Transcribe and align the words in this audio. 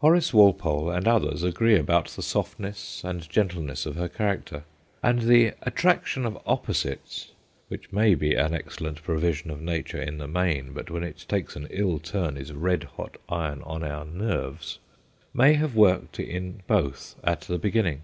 Horace 0.00 0.32
Walpole 0.32 0.88
and 0.90 1.06
others 1.06 1.42
agree 1.42 1.76
about 1.76 2.06
the 2.08 2.22
softness 2.22 3.02
and 3.04 3.28
gentleness 3.28 3.84
of 3.84 3.94
her 3.96 4.08
character, 4.08 4.64
and 5.02 5.20
the 5.20 5.52
attraction 5.64 6.24
of 6.24 6.38
opposites 6.46 7.32
which 7.68 7.92
may 7.92 8.14
be 8.14 8.32
an 8.32 8.54
excellent 8.54 9.02
provision 9.02 9.50
of 9.50 9.60
Nature 9.60 10.00
in 10.00 10.16
the 10.16 10.26
main, 10.28 10.72
but 10.72 10.88
when 10.90 11.02
it 11.04 11.26
takes 11.28 11.56
an 11.56 11.66
ill 11.68 11.98
turn 11.98 12.38
is 12.38 12.54
red 12.54 12.84
hot 12.84 13.18
iron 13.28 13.60
on 13.64 13.84
our 13.84 14.06
nerves 14.06 14.78
may 15.34 15.52
have 15.52 15.76
worked 15.76 16.18
in 16.18 16.62
both 16.66 17.14
at 17.22 17.42
the 17.42 17.58
beginning. 17.58 18.00